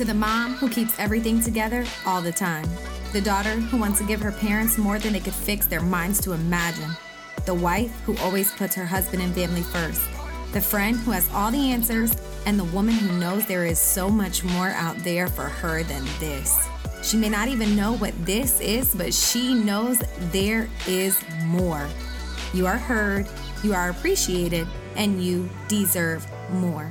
To 0.00 0.06
the 0.06 0.14
mom 0.14 0.54
who 0.54 0.70
keeps 0.70 0.98
everything 0.98 1.42
together 1.42 1.84
all 2.06 2.22
the 2.22 2.32
time. 2.32 2.66
The 3.12 3.20
daughter 3.20 3.50
who 3.50 3.76
wants 3.76 3.98
to 3.98 4.06
give 4.06 4.22
her 4.22 4.32
parents 4.32 4.78
more 4.78 4.98
than 4.98 5.12
they 5.12 5.20
could 5.20 5.34
fix 5.34 5.66
their 5.66 5.82
minds 5.82 6.22
to 6.22 6.32
imagine. 6.32 6.88
The 7.44 7.52
wife 7.52 7.94
who 8.06 8.16
always 8.16 8.50
puts 8.50 8.74
her 8.76 8.86
husband 8.86 9.22
and 9.22 9.34
family 9.34 9.60
first. 9.60 10.00
The 10.52 10.60
friend 10.62 10.96
who 10.96 11.10
has 11.10 11.30
all 11.34 11.50
the 11.50 11.70
answers, 11.70 12.16
and 12.46 12.58
the 12.58 12.64
woman 12.64 12.94
who 12.94 13.18
knows 13.18 13.44
there 13.44 13.66
is 13.66 13.78
so 13.78 14.08
much 14.08 14.42
more 14.42 14.70
out 14.70 14.96
there 15.00 15.26
for 15.26 15.50
her 15.50 15.82
than 15.82 16.06
this. 16.18 16.66
She 17.02 17.18
may 17.18 17.28
not 17.28 17.48
even 17.48 17.76
know 17.76 17.92
what 17.92 18.14
this 18.24 18.58
is, 18.62 18.94
but 18.94 19.12
she 19.12 19.52
knows 19.52 20.00
there 20.32 20.70
is 20.88 21.22
more. 21.44 21.86
You 22.54 22.66
are 22.66 22.78
heard, 22.78 23.28
you 23.62 23.74
are 23.74 23.90
appreciated, 23.90 24.66
and 24.96 25.22
you 25.22 25.50
deserve 25.68 26.26
more. 26.52 26.90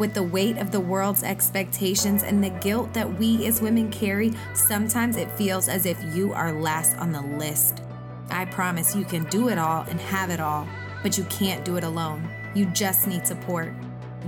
With 0.00 0.14
the 0.14 0.22
weight 0.22 0.56
of 0.56 0.70
the 0.70 0.80
world's 0.80 1.22
expectations 1.22 2.22
and 2.22 2.42
the 2.42 2.48
guilt 2.48 2.94
that 2.94 3.18
we 3.18 3.46
as 3.46 3.60
women 3.60 3.90
carry, 3.90 4.32
sometimes 4.54 5.16
it 5.16 5.30
feels 5.32 5.68
as 5.68 5.84
if 5.84 6.02
you 6.14 6.32
are 6.32 6.58
last 6.58 6.96
on 6.96 7.12
the 7.12 7.20
list. 7.20 7.82
I 8.30 8.46
promise 8.46 8.96
you 8.96 9.04
can 9.04 9.24
do 9.24 9.50
it 9.50 9.58
all 9.58 9.82
and 9.90 10.00
have 10.00 10.30
it 10.30 10.40
all, 10.40 10.66
but 11.02 11.18
you 11.18 11.24
can't 11.24 11.66
do 11.66 11.76
it 11.76 11.84
alone. 11.84 12.26
You 12.54 12.64
just 12.64 13.08
need 13.08 13.26
support. 13.26 13.74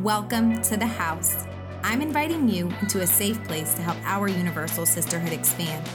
Welcome 0.00 0.60
to 0.60 0.76
the 0.76 0.86
house. 0.86 1.46
I'm 1.82 2.02
inviting 2.02 2.50
you 2.50 2.70
into 2.82 3.00
a 3.00 3.06
safe 3.06 3.42
place 3.44 3.72
to 3.72 3.80
help 3.80 3.96
our 4.04 4.28
universal 4.28 4.84
sisterhood 4.84 5.32
expand. 5.32 5.88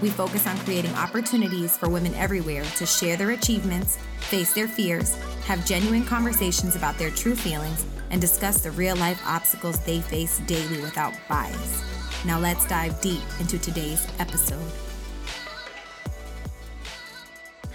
We 0.00 0.10
focus 0.10 0.46
on 0.46 0.56
creating 0.58 0.94
opportunities 0.94 1.76
for 1.76 1.88
women 1.88 2.14
everywhere 2.14 2.62
to 2.76 2.86
share 2.86 3.16
their 3.16 3.30
achievements, 3.30 3.98
face 4.20 4.52
their 4.52 4.68
fears, 4.68 5.16
have 5.46 5.66
genuine 5.66 6.04
conversations 6.04 6.76
about 6.76 6.98
their 6.98 7.10
true 7.10 7.34
feelings, 7.34 7.84
and 8.14 8.20
discuss 8.20 8.60
the 8.60 8.70
real 8.70 8.94
life 8.94 9.20
obstacles 9.26 9.76
they 9.80 10.00
face 10.00 10.38
daily 10.46 10.80
without 10.80 11.12
bias. 11.28 11.82
Now 12.24 12.38
let's 12.38 12.64
dive 12.68 13.00
deep 13.00 13.20
into 13.40 13.58
today's 13.58 14.06
episode. 14.20 14.62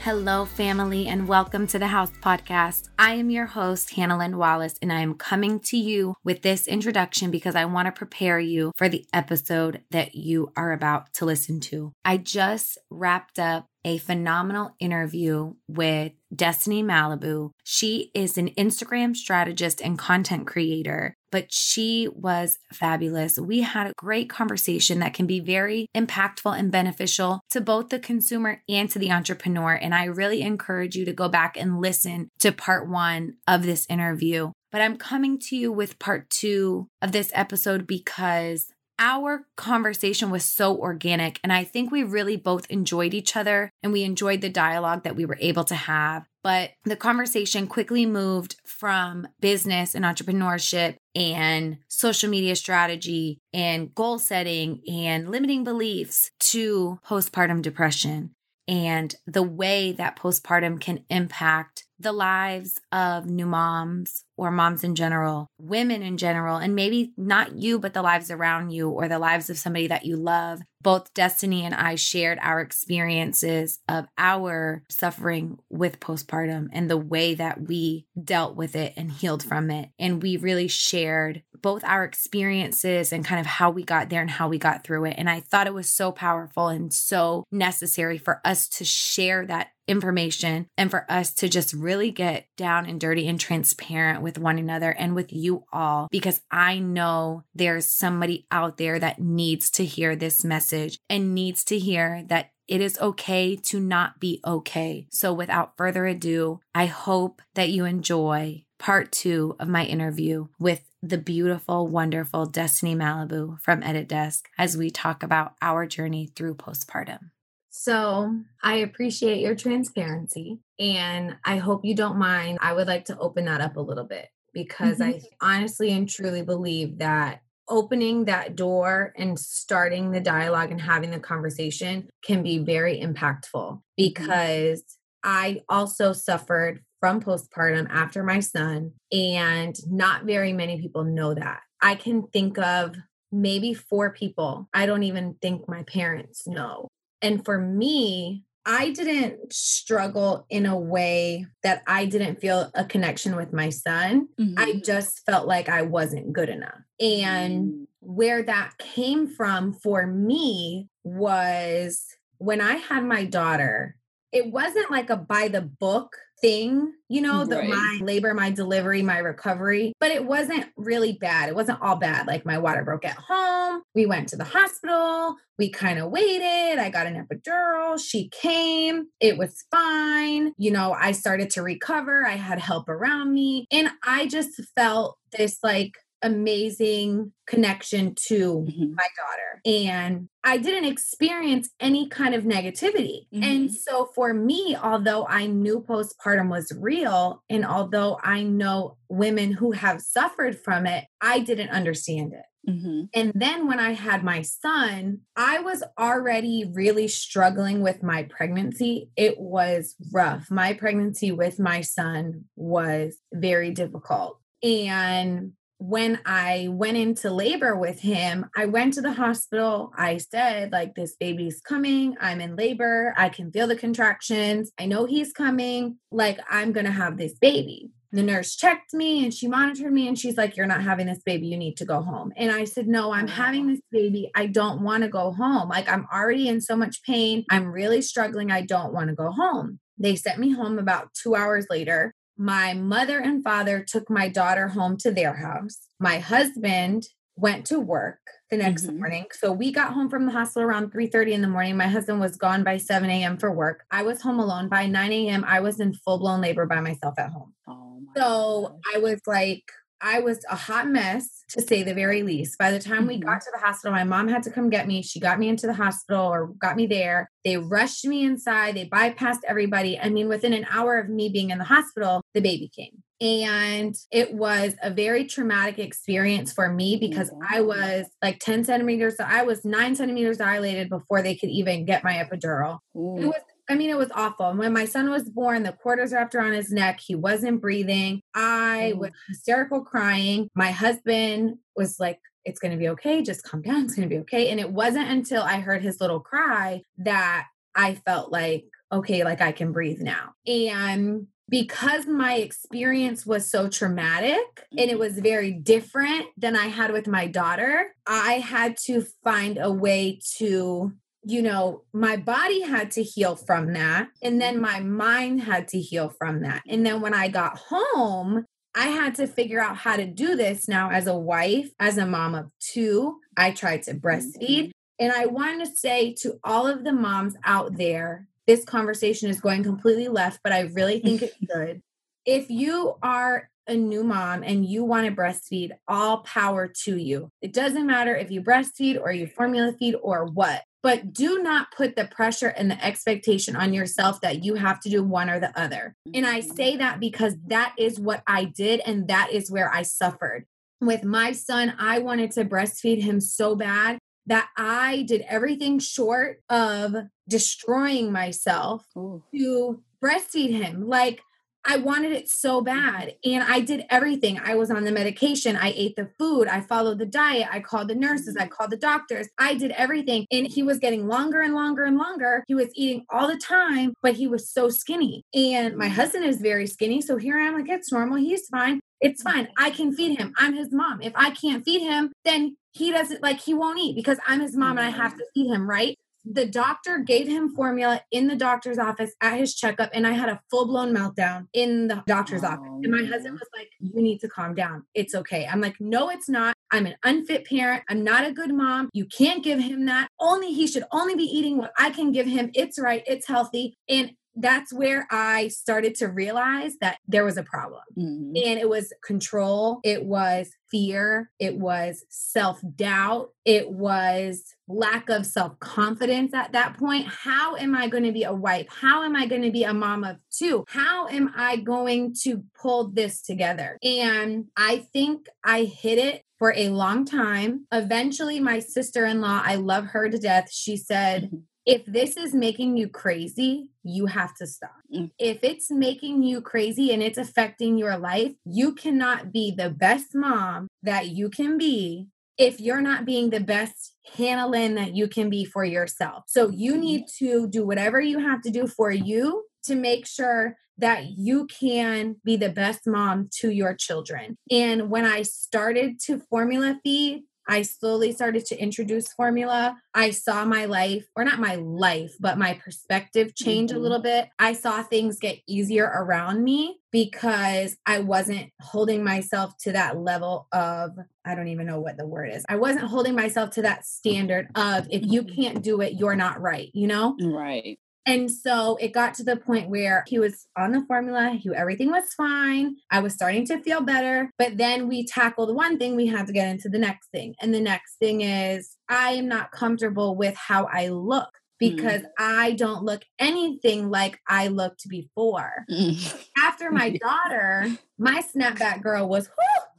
Hello, 0.04 0.46
family, 0.46 1.08
and 1.08 1.28
welcome 1.28 1.68
to 1.68 1.78
the 1.78 1.88
House 1.88 2.12
Podcast. 2.22 2.88
I 2.98 3.16
am 3.16 3.30
your 3.30 3.48
host, 3.48 3.96
Hannah 3.96 4.18
Lynn 4.18 4.38
Wallace, 4.38 4.78
and 4.82 4.94
I 4.94 5.02
am 5.02 5.16
coming 5.16 5.60
to 5.66 5.78
you 5.78 6.16
with 6.24 6.42
this 6.42 6.68
introduction 6.68 7.32
because 7.32 7.54
I 7.54 7.66
want 7.66 7.88
to 7.88 7.92
prepare 7.92 8.40
you 8.40 8.72
for 8.78 8.88
the 8.88 9.06
episode 9.12 9.82
that 9.92 10.16
you 10.16 10.54
are 10.56 10.72
about 10.72 11.14
to 11.16 11.26
listen 11.26 11.60
to. 11.62 11.92
I 12.06 12.16
just 12.16 12.78
wrapped 12.90 13.40
up 13.40 13.66
a 13.84 13.98
phenomenal 13.98 14.74
interview 14.80 15.56
with 15.68 16.14
Destinee 16.34 16.84
Malibu. 16.84 17.52
She 17.66 18.12
is 18.14 18.38
an 18.38 18.50
Instagram 18.58 19.16
strategist 19.18 19.82
and 19.82 19.98
content 19.98 20.48
creator, 20.48 21.16
but 21.32 21.52
she 21.52 22.08
was 22.12 22.58
fabulous. 22.74 23.40
We 23.40 23.62
had 23.62 23.88
a 23.88 23.94
great 23.98 24.30
conversation 24.30 25.00
that 25.00 25.14
can 25.14 25.28
be 25.28 25.40
very 25.40 25.88
impactful 25.96 26.58
and 26.58 26.72
beneficial 26.72 27.42
to 27.52 27.62
both 27.62 27.90
the 27.90 28.00
consumer 28.00 28.62
and 28.68 28.90
to 28.90 29.00
the 29.00 29.12
entrepreneur. 29.12 29.74
And 29.74 29.94
I 29.94 30.06
really 30.06 30.42
encourage 30.42 30.96
you 30.96 31.06
to 31.06 31.14
go 31.14 31.30
back 31.30 31.58
and 31.58 31.82
listen 31.82 32.30
to 32.40 32.52
part 32.52 32.90
one 32.90 33.36
of 33.48 33.64
this 33.64 33.86
interview. 33.90 34.52
But 34.72 34.82
I'm 34.82 34.98
coming 34.98 35.40
to 35.40 35.56
you 35.56 35.72
with 35.72 36.00
part 36.00 36.30
two 36.30 36.88
of 37.02 37.12
this 37.12 37.32
episode 37.34 37.88
because 37.88 38.68
our 39.00 39.46
conversation 39.56 40.30
was 40.30 40.46
so 40.46 40.78
organic. 40.78 41.40
And 41.44 41.52
I 41.52 41.64
think 41.64 41.90
we 41.92 42.04
really 42.04 42.36
both 42.36 42.70
enjoyed 42.70 43.14
each 43.14 43.36
other 43.36 43.72
and 43.82 43.92
we 43.92 44.04
enjoyed 44.04 44.42
the 44.42 44.50
dialogue 44.50 45.04
that 45.04 45.16
we 45.16 45.26
were 45.26 45.38
able 45.40 45.64
to 45.64 45.76
have. 45.76 46.26
But 46.44 46.72
the 46.86 46.96
conversation 46.96 47.68
quickly 47.68 48.06
moved 48.06 48.58
from 48.66 49.28
business 49.40 49.96
and 49.96 50.06
entrepreneurship 50.06 50.98
and 51.16 51.78
social 51.88 52.30
media 52.30 52.56
strategy 52.56 53.40
and 53.54 53.94
goal 53.96 54.20
setting 54.20 54.82
and 54.88 55.30
limiting 55.30 55.64
beliefs 55.64 56.32
to 56.40 57.00
postpartum 57.06 57.62
depression 57.62 58.32
and 58.68 59.16
the 59.26 59.44
way 59.44 59.92
that 59.94 60.16
postpartum 60.16 60.80
can 60.80 61.04
impact 61.10 61.86
the 62.00 62.12
lives 62.12 62.80
of 62.92 63.26
new 63.26 63.46
moms 63.46 64.24
or 64.38 64.52
moms 64.52 64.84
in 64.84 64.96
general, 64.96 65.48
women 65.60 66.02
in 66.02 66.18
general, 66.18 66.58
and 66.58 66.74
maybe 66.74 67.12
not 67.18 67.56
you, 67.56 67.78
but 67.78 67.94
the 67.94 68.02
lives 68.02 68.32
around 68.32 68.72
you 68.72 68.90
or 68.90 69.08
the 69.08 69.20
lives 69.20 69.50
of 69.50 69.58
somebody 69.58 69.88
that 69.88 70.06
you 70.06 70.16
love. 70.16 70.62
Both 70.82 71.14
Destinee 71.14 71.66
and 71.66 71.76
I 71.76 71.96
shared 71.96 72.40
our 72.42 72.62
experiences 72.62 73.80
of 73.90 74.08
our 74.18 74.84
suffering 74.90 75.60
with 75.70 76.00
postpartum 76.00 76.70
and 76.72 76.90
the 76.90 76.98
way 76.98 77.36
that 77.36 77.68
we 77.68 78.06
dealt 78.22 78.56
with 78.56 78.78
it 78.78 78.94
and 78.96 79.12
healed 79.12 79.44
from 79.44 79.70
it. 79.70 79.90
And 80.00 80.24
we 80.24 80.38
really 80.38 80.70
shared 80.70 81.44
both 81.62 81.84
our 81.84 82.04
experiences 82.04 83.12
and 83.12 83.26
kind 83.26 83.40
of 83.40 83.46
how 83.46 83.70
we 83.70 83.84
got 83.84 84.10
there 84.10 84.22
and 84.22 84.32
how 84.32 84.48
we 84.48 84.58
got 84.58 84.84
through 84.84 85.06
it. 85.06 85.16
And 85.18 85.30
I 85.30 85.40
thought 85.40 85.68
it 85.68 85.74
was 85.74 85.90
so 85.90 86.12
powerful 86.12 86.68
and 86.68 86.94
so 86.94 87.44
necessary 87.52 88.18
for 88.18 88.42
us 88.46 88.68
to 88.70 88.86
share 88.86 89.46
that 89.46 89.70
information 89.88 90.68
and 90.78 90.92
for 90.92 91.06
us 91.10 91.34
to 91.34 91.50
just 91.50 91.74
really 91.74 92.12
get 92.12 92.46
down 92.56 92.86
and 92.86 93.02
dirty 93.02 93.28
and 93.28 93.40
transparent 93.40 94.22
with 94.22 94.38
one 94.38 94.60
another 94.60 94.92
and 94.92 95.16
with 95.16 95.34
you 95.34 95.64
all 95.74 96.08
because 96.12 96.42
I 96.52 96.78
know 96.78 97.44
there's 97.56 97.88
somebody 97.88 98.46
out 98.52 98.78
there 98.78 99.00
that 99.00 99.20
needs 99.20 99.72
to 99.72 99.86
hear 99.86 100.16
this 100.16 100.44
message 100.44 101.00
and 101.10 101.34
needs 101.34 101.64
to 101.66 101.80
hear 101.80 102.24
that 102.28 102.52
it 102.68 102.82
is 102.82 103.00
okay 103.00 103.56
to 103.56 103.80
not 103.80 104.20
be 104.20 104.40
okay. 104.46 105.08
So, 105.10 105.34
without 105.34 105.76
further 105.76 106.06
ado, 106.06 106.60
I 106.76 106.86
hope 106.86 107.42
that 107.56 107.70
you 107.70 107.84
enjoy 107.84 108.64
part 108.80 109.12
two 109.12 109.56
of 109.60 109.68
my 109.68 109.86
interview 109.86 110.48
with 110.58 110.90
the 111.04 111.18
beautiful, 111.18 111.88
wonderful 111.88 112.46
Destinee 112.46 112.96
Malibu 112.96 113.62
from 113.62 113.84
Edit 113.84 114.08
Desk 114.08 114.50
as 114.58 114.76
we 114.76 114.90
talk 114.90 115.22
about 115.22 115.54
our 115.62 115.86
journey 115.86 116.32
through 116.36 116.56
postpartum. 116.56 117.32
So 117.70 118.36
I 118.64 118.76
appreciate 118.76 119.40
your 119.40 119.56
transparency 119.56 120.60
and 120.80 121.38
I 121.46 121.58
hope 121.58 121.86
you 121.86 121.96
don't 121.96 122.18
mind. 122.18 122.58
I 122.62 122.74
would 122.74 122.88
like 122.88 123.06
to 123.06 123.18
open 123.18 123.46
that 123.46 123.62
up 123.62 123.78
a 123.78 123.82
little 123.82 124.04
bit 124.04 124.28
because 124.54 124.98
mm-hmm. 124.98 125.20
I 125.42 125.58
honestly 125.58 125.92
and 125.92 126.10
truly 126.10 126.42
believe 126.42 126.98
that 126.98 127.42
opening 127.70 128.26
that 128.26 128.56
door 128.56 129.14
and 129.16 129.40
starting 129.40 130.12
the 130.12 130.20
dialogue 130.20 130.72
and 130.72 130.82
having 130.82 131.12
the 131.12 131.20
conversation 131.20 132.10
can 132.24 132.42
be 132.44 132.58
very 132.58 133.00
impactful 133.00 133.54
mm-hmm. 133.54 133.78
because. 133.96 134.84
I 135.24 135.62
also 135.70 136.14
suffered 136.14 136.82
from 137.00 137.22
postpartum 137.22 137.88
after 137.90 138.24
my 138.24 138.40
son, 138.40 138.92
and 139.12 139.76
not 139.88 140.26
very 140.26 140.54
many 140.54 140.82
people 140.82 141.04
know 141.04 141.34
that. 141.34 141.62
I 141.82 141.96
can 141.96 142.28
think 142.28 142.58
of 142.58 142.96
maybe 143.32 143.74
four 143.74 144.12
people. 144.12 144.68
I 144.74 144.86
don't 144.86 145.04
even 145.04 145.36
think 145.42 145.70
my 145.70 145.84
parents 145.84 146.48
know 146.48 146.90
and 147.22 147.44
for 147.44 147.60
me, 147.60 148.44
I 148.66 148.92
didn't 148.92 149.52
struggle 149.52 150.46
in 150.50 150.66
a 150.66 150.78
way 150.78 151.48
that 151.64 151.82
I 151.88 152.06
didn't 152.06 152.40
feel 152.40 152.70
a 152.74 152.86
connection 152.86 153.36
with 153.36 153.52
my 153.52 153.70
son. 153.70 154.28
Mm-hmm. 154.40 154.60
I 154.60 154.82
just 154.84 155.26
felt 155.26 155.48
like 155.48 155.70
I 155.70 155.82
wasn't 155.82 156.34
good 156.34 156.50
enough. 156.50 156.80
And 157.00 157.68
mm-hmm. 157.68 157.84
where 158.00 158.44
that 158.44 158.78
came 158.78 159.28
from 159.28 159.74
for 159.74 160.06
me 160.06 160.88
was 161.04 162.06
when 162.38 162.62
I 162.62 162.76
had 162.76 163.06
my 163.06 163.26
daughter, 163.26 163.96
it 164.32 164.52
wasn't 164.52 164.92
like 164.92 165.10
a 165.10 165.18
by 165.18 165.48
the 165.48 165.62
book 165.62 166.16
thing, 166.42 166.94
you 167.08 167.22
know, 167.22 167.46
the 167.46 167.62
my 167.64 168.00
labor, 168.02 168.34
my 168.34 168.50
delivery, 168.50 169.02
my 169.02 169.18
recovery, 169.18 169.94
but 170.00 170.12
it 170.12 170.26
wasn't 170.26 170.66
really 170.78 171.14
bad. 171.14 171.50
It 171.50 171.56
wasn't 171.56 171.82
all 171.82 171.98
bad. 171.98 172.28
Like 172.28 172.46
my 172.46 172.58
water 172.58 172.84
broke 172.84 173.06
at 173.06 173.18
home. 173.18 173.82
We 173.94 174.06
went 174.06 174.30
to 174.30 174.38
the 174.38 174.46
hospital. 174.46 175.36
We 175.58 175.70
kind 175.70 176.00
of 176.00 176.12
waited. 176.12 176.80
I 176.80 176.90
got 176.90 177.08
an 177.08 177.26
epidural. 177.26 178.00
She 178.00 178.30
came. 178.30 179.08
It 179.20 179.38
was 179.38 179.66
fine. 179.72 180.54
You 180.58 180.72
know, 180.72 180.96
I 180.98 181.12
started 181.12 181.50
to 181.52 181.62
recover. 181.62 182.26
I 182.26 182.36
had 182.36 182.60
help 182.60 182.88
around 182.88 183.34
me. 183.34 183.66
And 183.72 183.90
I 184.06 184.28
just 184.28 184.62
felt 184.76 185.18
this 185.38 185.60
like 185.64 185.94
amazing 186.22 187.32
connection 187.48 188.14
to 188.28 188.66
mm-hmm. 188.68 188.94
my 188.96 189.08
daughter. 189.18 189.62
And 189.66 190.30
I 190.44 190.58
didn't 190.58 190.86
experience 190.86 191.70
any 191.80 192.08
kind 192.08 192.34
of 192.34 192.44
negativity. 192.44 193.28
Mm-hmm. 193.34 193.44
And 193.44 193.74
so 193.74 194.10
for 194.16 194.34
me, 194.34 194.78
although 194.82 195.26
I 195.28 195.48
knew 195.48 195.86
postpartum 195.88 196.50
was 196.50 196.72
real, 196.78 197.44
and 197.50 197.66
although 197.66 198.20
I 198.24 198.44
know 198.44 198.98
women 199.10 199.52
who 199.54 199.72
have 199.72 200.02
suffered 200.02 200.60
from 200.60 200.86
it, 200.86 201.06
I 201.22 201.40
didn't 201.40 201.70
understand 201.70 202.34
it. 202.34 202.46
Mm-hmm. 202.70 203.04
And 203.14 203.32
then 203.34 203.68
when 203.68 203.80
I 203.80 203.94
had 203.94 204.24
my 204.24 204.42
son, 204.42 205.22
I 205.36 205.60
was 205.60 205.84
already 205.98 206.66
really 206.72 207.08
struggling 207.08 207.82
with 207.82 208.04
my 208.04 208.24
pregnancy. 208.24 209.10
It 209.16 209.40
was 209.40 209.96
rough. 210.12 210.52
My 210.52 210.74
pregnancy 210.74 211.32
with 211.32 211.60
my 211.60 211.82
son 211.82 212.46
was 212.56 213.18
very 213.34 213.72
difficult. 213.72 214.40
And 214.62 215.54
when 215.80 216.20
I 216.26 216.68
went 216.70 216.98
into 216.98 217.32
labor 217.32 217.76
with 217.76 218.02
him, 218.02 218.46
I 218.56 218.66
went 218.66 218.96
to 218.96 219.02
the 219.02 219.14
hospital. 219.14 219.94
I 219.98 220.18
said, 220.18 220.74
like, 220.74 220.94
this 220.94 221.16
baby's 221.18 221.62
coming. 221.62 222.18
I'm 222.20 222.42
in 222.42 222.58
labor. 222.58 223.14
I 223.18 223.30
can 223.30 223.50
feel 223.50 223.66
the 223.66 223.78
contractions. 223.78 224.72
I 224.78 224.86
know 224.86 225.06
he's 225.06 225.32
coming. 225.32 225.98
Like, 226.12 226.40
I'm 226.50 226.74
going 226.74 226.86
to 226.86 226.92
have 226.92 227.18
this 227.18 227.34
baby. 227.34 227.92
the 228.12 228.24
nurse 228.24 228.56
checked 228.56 228.94
me 228.94 229.24
and 229.24 229.34
she 229.34 229.48
monitored 229.48 229.94
me 229.94 230.08
and 230.08 230.18
she's 230.20 230.36
like, 230.36 230.58
You're 230.58 230.66
not 230.66 230.84
having 230.84 231.06
this 231.06 231.22
baby. 231.24 231.48
You 231.48 231.58
need 231.58 231.78
to 231.78 231.86
go 231.86 232.02
home. 232.02 232.34
And 232.36 232.52
I 232.52 232.66
said, 232.66 232.88
No, 232.88 233.14
I'm 233.14 233.28
having 233.28 233.68
this 233.68 233.82
baby. 233.92 234.32
I 234.36 234.48
don't 234.48 234.82
want 234.82 235.04
to 235.04 235.10
go 235.10 235.32
home. 235.32 235.70
Like, 235.70 235.88
I'm 235.88 236.08
already 236.14 236.50
in 236.50 236.60
so 236.60 236.76
much 236.76 237.04
pain. 237.04 237.46
I'm 237.50 237.72
really 237.72 238.02
struggling. 238.02 238.52
I 238.52 238.62
don't 238.62 238.94
want 238.94 239.10
to 239.10 239.16
go 239.16 239.32
home. 239.32 239.80
They 239.98 240.16
sent 240.16 240.40
me 240.40 240.52
home 240.52 240.80
about 240.80 241.14
two 241.14 241.36
hours 241.36 241.68
later. 241.70 242.16
My 242.42 242.74
mother 242.74 243.20
and 243.20 243.44
father 243.44 243.84
took 243.86 244.10
my 244.10 244.30
daughter 244.30 244.70
home 244.70 244.96
to 245.00 245.12
their 245.12 245.34
house. 245.34 245.78
My 246.00 246.20
husband 246.20 247.06
went 247.36 247.66
to 247.66 247.82
work 247.82 248.20
the 248.50 248.56
next 248.56 248.86
mm-hmm. 248.86 248.98
morning. 248.98 249.26
So 249.34 249.52
we 249.52 249.74
got 249.74 249.92
home 249.92 250.10
from 250.10 250.26
the 250.26 250.32
hospital 250.32 250.68
around 250.68 250.92
3 250.92 251.08
30 251.08 251.34
in 251.34 251.42
the 251.42 251.50
morning. 251.50 251.76
My 251.76 251.88
husband 251.88 252.22
was 252.22 252.38
gone 252.38 252.64
by 252.64 252.78
7 252.78 253.10
a.m. 253.10 253.38
for 253.38 253.52
work. 253.52 253.84
I 253.92 254.04
was 254.04 254.22
home 254.22 254.40
alone. 254.40 254.70
By 254.70 254.88
9 254.88 255.12
a.m., 255.12 255.44
I 255.46 255.60
was 255.60 255.82
in 255.82 255.94
full 255.94 256.18
blown 256.18 256.40
labor 256.40 256.66
by 256.66 256.80
myself 256.80 257.20
at 257.20 257.30
home. 257.32 257.54
Oh 257.68 258.00
so 258.16 258.80
gosh. 258.84 258.96
I 258.96 259.00
was 259.00 259.20
like, 259.28 259.64
I 260.02 260.20
was 260.20 260.40
a 260.50 260.56
hot 260.56 260.88
mess 260.88 261.44
to 261.50 261.62
say 261.62 261.84
the 261.84 261.94
very 261.94 262.24
least. 262.24 262.58
By 262.58 262.72
the 262.72 262.80
time 262.80 263.00
mm-hmm. 263.00 263.08
we 263.08 263.18
got 263.18 263.42
to 263.42 263.52
the 263.54 263.60
hospital, 263.60 263.92
my 263.92 264.04
mom 264.04 264.28
had 264.28 264.44
to 264.44 264.52
come 264.52 264.70
get 264.70 264.88
me. 264.88 265.02
She 265.02 265.20
got 265.20 265.40
me 265.40 265.50
into 265.50 265.68
the 265.68 265.74
hospital 265.74 266.26
or 266.26 266.48
got 266.48 266.76
me 266.76 266.88
there. 266.88 267.30
They 267.44 267.58
rushed 267.58 268.06
me 268.06 268.24
inside. 268.24 268.76
They 268.76 268.88
bypassed 268.88 269.42
everybody. 269.48 270.00
I 270.00 270.10
mean, 270.10 270.30
within 270.30 270.54
an 270.54 270.66
hour 270.70 270.98
of 270.98 271.10
me 271.10 271.30
being 271.30 271.50
in 271.50 271.58
the 271.58 271.66
hospital, 271.66 272.22
the 272.34 272.42
baby 272.42 272.72
came. 272.74 273.04
And 273.22 273.96
it 274.12 274.34
was 274.34 274.76
a 274.82 274.90
very 274.90 275.26
traumatic 275.26 275.78
experience 275.78 276.54
for 276.54 276.72
me 276.72 276.96
because 276.96 277.30
I 277.50 277.58
mm-hmm. 277.58 277.68
was 277.68 278.06
like 278.22 278.40
10 278.40 278.64
centimeters. 278.64 279.18
So 279.18 279.26
I 279.28 279.44
was 279.44 279.66
nine 279.66 279.96
centimeters 279.96 280.38
dilated 280.38 280.90
before 280.90 281.22
they 281.22 281.36
could 281.36 281.50
even 281.50 281.84
get 281.84 282.04
my 282.04 282.14
epidural. 282.14 282.80
Ooh. 282.96 283.18
It 283.18 283.26
was 283.26 283.42
I 283.70 283.76
mean, 283.76 283.92
it 283.92 283.98
was 283.98 284.12
awful. 284.16 284.52
When 284.54 284.74
my 284.74 284.86
son 284.86 285.10
was 285.10 285.30
born, 285.30 285.64
the 285.64 285.72
quarters 285.72 286.12
wrapped 286.12 286.34
around 286.34 286.54
his 286.54 286.72
neck. 286.72 287.00
He 287.00 287.14
wasn't 287.14 287.62
breathing. 287.62 288.22
I 288.34 288.94
was 288.98 289.12
hysterical 289.28 289.82
crying. 289.82 290.50
My 290.56 290.72
husband 290.72 291.60
was 291.76 292.00
like, 292.00 292.20
it's 292.46 292.60
going 292.60 292.72
to 292.72 292.78
be 292.78 292.90
okay. 292.90 293.22
Just 293.22 293.44
calm 293.44 293.62
down. 293.62 293.86
It's 293.86 293.96
going 293.96 294.10
to 294.10 294.14
be 294.14 294.22
okay. 294.22 294.50
And 294.50 294.60
it 294.60 294.72
wasn't 294.72 295.10
until 295.10 295.44
I 295.44 295.60
heard 295.60 295.84
his 295.84 296.02
little 296.02 296.20
cry 296.20 296.82
that 296.98 297.46
I 297.76 297.96
felt 297.96 298.32
like, 298.32 298.66
okay, 298.92 299.24
like 299.24 299.42
I 299.42 299.52
can 299.52 299.72
breathe 299.72 300.02
now. 300.02 300.34
And 300.48 301.28
because 301.48 302.06
my 302.06 302.36
experience 302.36 303.26
was 303.26 303.50
so 303.50 303.68
traumatic 303.70 304.40
and 304.72 304.80
it 304.80 304.90
mm-hmm. 304.90 305.00
was 305.00 305.20
very 305.20 305.52
different 305.52 306.26
than 306.38 306.56
I 306.56 306.68
had 306.68 306.92
with 306.92 307.08
my 307.08 307.28
daughter, 307.28 307.94
I 308.08 308.34
had 308.34 308.78
to 308.86 309.06
find 309.24 309.58
a 309.60 309.72
way 309.72 310.20
to, 310.38 310.94
you 311.24 311.42
know, 311.42 311.84
my 311.94 312.18
body 312.18 312.62
had 312.62 312.92
to 312.92 313.04
heal 313.04 313.36
from 313.36 313.74
that. 313.74 314.10
And 314.24 314.42
then 314.42 314.62
my 314.62 314.80
mind 314.80 315.42
had 315.42 315.68
to 315.70 315.80
heal 315.80 316.10
from 316.10 316.42
that. 316.42 316.62
And 316.68 316.86
then 316.86 317.02
when 317.02 317.14
I 317.14 317.28
got 317.28 317.58
home, 317.58 318.46
I 318.76 318.88
had 318.88 319.16
to 319.16 319.28
figure 319.28 319.60
out 319.60 319.78
how 319.78 319.98
to 319.98 320.06
do 320.06 320.36
this 320.36 320.68
now 320.68 320.90
as 320.92 321.08
a 321.08 321.18
wife, 321.18 321.72
as 321.80 321.98
a 321.98 322.06
mom 322.06 322.36
of 322.36 322.50
two. 322.60 323.18
I 323.36 323.52
tried 323.52 323.84
to 323.84 323.94
breastfeed. 323.94 324.60
Mm-hmm. 324.68 324.72
And 325.00 325.14
I 325.14 325.26
want 325.26 325.66
to 325.66 325.76
say 325.76 326.14
to 326.22 326.40
all 326.44 326.68
of 326.68 326.84
the 326.84 326.92
moms 326.92 327.36
out 327.44 327.78
there 327.78 328.28
this 328.50 328.66
conversation 328.66 329.30
is 329.30 329.40
going 329.40 329.62
completely 329.64 330.08
left, 330.08 330.40
but 330.44 330.52
I 330.52 330.62
really 330.62 331.00
think 331.00 331.22
it 331.22 331.36
should. 331.52 331.84
If 332.26 332.50
you 332.50 332.96
are 333.04 333.48
a 333.68 333.76
new 333.76 334.04
mom 334.04 334.42
and 334.44 334.66
you 334.66 334.84
want 334.84 335.06
to 335.06 335.14
breastfeed, 335.14 335.72
all 335.88 336.24
power 336.24 336.68
to 336.68 336.98
you. 336.98 337.30
It 337.42 337.54
doesn't 337.54 337.86
matter 337.86 338.16
if 338.16 338.32
you 338.32 338.42
breastfeed 338.42 339.00
or 339.00 339.12
you 339.12 339.28
formula 339.28 339.74
feed 339.78 339.96
or 340.02 340.26
what, 340.26 340.64
but 340.82 341.14
do 341.14 341.42
not 341.42 341.72
put 341.72 341.96
the 341.96 342.06
pressure 342.06 342.48
and 342.48 342.72
the 342.72 342.84
expectation 342.84 343.56
on 343.56 343.74
yourself 343.74 344.22
that 344.22 344.44
you 344.44 344.56
have 344.56 344.80
to 344.82 344.90
do 344.90 345.04
one 345.04 345.30
or 345.30 345.40
the 345.40 345.58
other. 345.60 345.96
And 346.14 346.26
I 346.26 346.40
mm-hmm. 346.40 346.56
say 346.56 346.78
that 346.78 347.00
because 347.00 347.36
that 347.48 347.74
is 347.78 348.00
what 348.00 348.24
I 348.28 348.46
did 348.46 348.82
and 348.86 349.08
that 349.08 349.32
is 349.32 349.52
where 349.52 349.74
I 349.74 349.82
suffered. 349.82 350.46
With 350.82 351.04
my 351.04 351.34
son, 351.34 351.74
I 351.78 352.00
wanted 352.00 352.32
to 352.32 352.46
breastfeed 352.46 353.02
him 353.02 353.20
so 353.20 353.56
bad 353.56 354.00
that 354.28 354.48
I 354.56 355.04
did 355.08 355.26
everything 355.28 355.80
short 355.80 356.42
of 356.50 356.96
destroying 357.28 358.12
myself 358.12 358.86
Ooh. 358.98 359.24
to 359.36 359.84
breastfeed 360.02 360.52
him. 360.52 360.88
Like 360.88 361.22
I 361.66 361.78
wanted 361.78 362.12
it 362.14 362.30
so 362.30 362.62
bad. 362.62 363.16
And 363.26 363.44
I 363.44 363.60
did 363.60 363.86
everything. 363.90 364.40
I 364.44 364.56
was 364.56 364.72
on 364.72 364.86
the 364.86 364.92
medication. 364.92 365.56
I 365.56 365.74
ate 365.76 365.96
the 365.96 366.10
food. 366.18 366.48
I 366.48 366.62
followed 366.62 367.00
the 367.00 367.06
diet. 367.06 367.48
I 367.52 367.60
called 367.60 367.90
the 367.90 367.96
nurses. 367.96 368.36
I 368.38 368.44
mm-hmm. 368.44 368.52
called 368.52 368.72
the 368.72 368.78
doctors. 368.78 369.28
I 369.38 369.56
did 369.56 369.72
everything. 369.72 370.26
And 370.32 370.48
he 370.48 370.64
was 370.64 370.80
getting 370.80 371.08
longer 371.08 371.42
and 371.42 371.54
longer 371.54 371.84
and 371.84 371.98
longer. 371.98 372.44
He 372.48 372.56
was 372.56 372.70
eating 372.76 373.06
all 373.10 373.28
the 373.28 373.38
time, 373.38 373.94
but 374.02 374.16
he 374.16 374.28
was 374.28 374.50
so 374.50 374.70
skinny. 374.70 375.24
And 375.34 375.76
my 375.76 375.86
mm-hmm. 375.86 375.96
husband 375.96 376.26
is 376.26 376.38
very 376.42 376.68
skinny. 376.68 377.02
So 377.02 377.18
here 377.18 377.38
I 377.38 377.48
am, 377.48 377.56
like, 377.56 377.70
it's 377.70 377.92
normal. 377.92 378.18
He's 378.18 378.48
fine. 378.48 378.80
It's 379.02 379.22
fine. 379.22 379.46
Mm-hmm. 379.46 379.64
I 379.64 379.70
can 379.72 379.94
feed 379.94 380.18
him. 380.18 380.34
I'm 380.38 380.56
his 380.56 380.72
mom. 380.72 381.02
If 381.02 381.14
I 381.16 381.32
can't 381.32 381.64
feed 381.64 381.82
him, 381.82 382.12
then 382.26 382.58
he 382.72 382.92
doesn't 382.92 383.22
like 383.24 383.40
he 383.40 383.54
won't 383.54 383.80
eat 383.80 383.96
because 383.96 384.20
I'm 384.28 384.42
his 384.42 384.56
mom 384.56 384.78
and 384.78 384.88
I 384.88 384.92
have 384.92 385.18
to 385.18 385.26
feed 385.34 385.52
him, 385.52 385.70
right? 385.70 385.98
The 386.26 386.46
doctor 386.46 387.00
gave 387.00 387.28
him 387.28 387.56
formula 387.56 388.02
in 388.12 388.28
the 388.28 388.36
doctor's 388.36 388.78
office 388.78 389.12
at 389.22 389.38
his 389.38 389.56
checkup, 389.56 389.90
and 389.94 390.06
I 390.06 390.12
had 390.12 390.30
a 390.30 390.42
full 390.50 390.66
blown 390.66 390.94
meltdown 390.94 391.48
in 391.54 391.88
the 391.88 392.04
doctor's 392.08 392.44
oh, 392.44 392.48
office. 392.48 392.80
And 392.84 392.92
my 392.92 393.04
husband 393.04 393.34
was 393.34 393.50
like, 393.56 393.70
You 393.80 394.02
need 394.02 394.20
to 394.20 394.28
calm 394.28 394.54
down. 394.56 394.86
It's 394.94 395.16
okay. 395.16 395.48
I'm 395.52 395.62
like, 395.62 395.76
No, 395.80 396.10
it's 396.10 396.30
not. 396.30 396.56
I'm 396.72 396.86
an 396.86 396.96
unfit 397.04 397.46
parent. 397.46 397.84
I'm 397.90 398.04
not 398.04 398.28
a 398.28 398.32
good 398.32 398.54
mom. 398.54 398.90
You 398.94 399.06
can't 399.06 399.44
give 399.44 399.60
him 399.60 399.86
that. 399.86 400.10
Only 400.20 400.54
he 400.54 400.68
should 400.68 400.84
only 400.92 401.16
be 401.16 401.24
eating 401.24 401.58
what 401.58 401.72
I 401.78 401.90
can 401.90 402.12
give 402.12 402.28
him. 402.28 402.52
It's 402.54 402.80
right. 402.80 403.04
It's 403.08 403.28
healthy. 403.28 403.76
And 403.88 404.12
that's 404.42 404.74
where 404.74 405.08
I 405.12 405.50
started 405.50 405.96
to 405.96 406.08
realize 406.08 406.74
that 406.82 407.00
there 407.08 407.26
was 407.26 407.38
a 407.38 407.44
problem. 407.44 407.82
Mm-hmm. 407.98 408.36
And 408.36 408.60
it 408.60 408.70
was 408.70 408.94
control, 409.04 409.80
it 409.84 410.06
was 410.06 410.52
fear, 410.72 411.32
it 411.40 411.58
was 411.58 412.06
self 412.10 412.62
doubt, 412.76 413.30
it 413.46 413.72
was 413.72 414.56
lack 414.68 415.10
of 415.10 415.26
self 415.26 415.60
confidence 415.60 416.34
at 416.34 416.54
that 416.54 416.78
point. 416.78 417.08
How 417.08 417.56
am 417.56 417.76
I 417.76 417.88
going 417.88 418.04
to 418.04 418.12
be 418.12 418.24
a 418.24 418.34
wife? 418.34 418.68
How 418.70 419.04
am 419.04 419.16
I 419.16 419.26
going 419.26 419.42
to 419.42 419.52
be 419.52 419.64
a 419.64 419.74
mom 419.74 420.04
of 420.04 420.18
two? 420.32 420.66
How 420.70 421.08
am 421.08 421.32
I 421.36 421.58
going 421.58 422.16
to 422.24 422.44
pull 422.60 422.90
this 422.90 423.22
together? 423.22 423.78
And 423.84 424.46
I 424.56 424.86
think 424.94 425.28
I 425.44 425.64
hit 425.64 425.98
it 425.98 426.24
for 426.38 426.54
a 426.56 426.70
long 426.70 427.04
time. 427.04 427.66
Eventually, 427.72 428.40
my 428.40 428.60
sister 428.60 429.06
in 429.06 429.20
law, 429.20 429.42
I 429.44 429.56
love 429.56 429.88
her 429.88 430.10
to 430.10 430.18
death, 430.18 430.50
she 430.52 430.78
said, 430.78 431.24
mm-hmm 431.24 431.38
if 431.70 431.86
this 431.86 432.18
is 432.18 432.34
making 432.34 432.78
you 432.78 432.90
crazy, 432.90 433.70
you 433.84 434.08
have 434.08 434.34
to 434.38 434.48
stop. 434.48 434.74
Mm. 434.94 435.12
If 435.20 435.44
it's 435.44 435.70
making 435.70 436.24
you 436.24 436.42
crazy 436.42 436.92
and 436.92 437.04
it's 437.04 437.20
affecting 437.20 437.78
your 437.78 437.96
life, 437.96 438.34
you 438.44 438.74
cannot 438.74 439.32
be 439.32 439.54
the 439.56 439.70
best 439.70 440.16
mom 440.16 440.68
that 440.82 441.10
you 441.10 441.30
can 441.30 441.60
be 441.60 442.08
if 442.40 442.60
you're 442.60 442.82
not 442.82 443.06
being 443.06 443.30
the 443.30 443.40
best 443.40 443.94
Hannah 444.18 444.48
Lynn 444.48 444.74
that 444.76 444.96
you 444.96 445.08
can 445.08 445.30
be 445.30 445.46
for 445.46 445.64
yourself. 445.64 446.24
So 446.26 446.50
you 446.50 446.72
mm-hmm. 446.72 446.82
need 446.82 447.06
to 447.20 447.48
do 447.48 447.64
whatever 447.68 448.02
you 448.02 448.18
have 448.18 448.42
to 448.44 448.50
do 448.50 448.66
for 448.66 448.92
you 448.92 449.46
to 449.66 449.76
make 449.76 450.08
sure 450.08 450.58
that 450.80 451.04
you 451.18 451.46
can 451.48 452.16
be 452.24 452.36
the 452.36 452.50
best 452.50 452.88
mom 452.88 453.30
to 453.42 453.52
your 453.52 453.76
children. 453.76 454.38
And 454.50 454.90
when 454.90 455.06
I 455.06 455.22
started 455.22 456.00
to 456.06 456.20
formula 456.30 456.80
feed, 456.84 457.26
I 457.50 457.64
slowly 457.64 458.12
started 458.12 458.46
to 458.46 458.58
introduce 458.58 459.12
formula. 459.12 459.76
I 459.94 460.12
saw 460.12 460.46
my 460.46 460.66
life, 460.66 461.08
or 461.16 461.24
not 461.24 461.40
my 461.40 461.56
life, 461.56 462.16
but 462.20 462.38
my 462.38 462.54
perspective 462.54 463.36
change 463.36 463.72
mm-hmm. 463.72 463.80
a 463.80 463.82
little 463.82 464.02
bit. 464.02 464.30
I 464.38 464.54
saw 464.54 464.84
things 464.84 465.18
get 465.20 465.40
easier 465.48 465.86
around 465.86 466.44
me 466.44 466.80
because 466.92 467.76
I 467.86 468.00
wasn't 468.00 468.52
holding 468.62 469.04
myself 469.04 469.58
to 469.62 469.72
that 469.72 469.98
level 469.98 470.48
of, 470.52 470.92
I 471.26 471.36
don't 471.36 471.48
even 471.48 471.66
know 471.66 471.80
what 471.80 471.98
the 471.98 472.08
word 472.08 472.32
is. 472.34 472.46
I 472.48 472.58
wasn't 472.58 472.86
holding 472.86 473.16
myself 473.16 473.50
to 473.52 473.64
that 473.64 473.86
standard 473.86 474.48
of 474.54 474.88
if 474.92 475.02
you 475.04 475.24
mm-hmm. 475.24 475.42
can't 475.42 475.64
do 475.64 475.82
it, 475.82 475.94
you're 475.94 476.16
not 476.16 476.40
right, 476.40 476.70
you 476.74 476.88
know? 476.88 477.18
Right. 477.20 477.80
And 478.10 478.32
so 478.32 478.76
it 478.78 478.92
got 478.92 479.14
to 479.16 479.24
the 479.24 479.38
point 479.38 479.70
where 479.70 480.04
he 480.08 480.18
was 480.18 480.48
on 480.58 480.72
the 480.72 480.84
formula, 480.88 481.38
he, 481.40 481.50
everything 481.56 481.92
was 481.92 482.14
fine. 482.16 482.76
I 482.90 483.02
was 483.02 483.14
starting 483.14 483.46
to 483.48 483.62
feel 483.62 483.82
better. 483.82 484.32
But 484.38 484.58
then 484.58 484.88
we 484.88 485.06
tackled 485.06 485.56
one 485.56 485.78
thing, 485.78 485.96
we 485.96 486.08
had 486.08 486.26
to 486.26 486.34
get 486.34 486.48
into 486.48 486.70
the 486.70 486.80
next 486.80 487.10
thing. 487.12 487.36
And 487.40 487.54
the 487.54 487.62
next 487.62 487.98
thing 488.00 488.22
is, 488.22 488.76
I 488.90 489.12
am 489.12 489.28
not 489.28 489.52
comfortable 489.52 490.16
with 490.16 490.36
how 490.36 490.66
I 490.66 490.88
look 490.88 491.30
because 491.60 492.02
mm. 492.02 492.10
I 492.18 492.54
don't 492.54 492.84
look 492.84 493.04
anything 493.20 493.92
like 493.92 494.20
I 494.28 494.48
looked 494.48 494.90
before. 494.90 495.66
Mm. 495.70 496.26
After 496.38 496.72
my 496.72 496.90
daughter, 497.02 497.68
my 498.00 498.24
snapback 498.36 498.82
girl 498.82 499.08
was, 499.08 499.30